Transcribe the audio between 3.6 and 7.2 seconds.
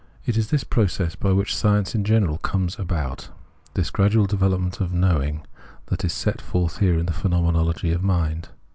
this gradual development of knowing, that is set forth here in the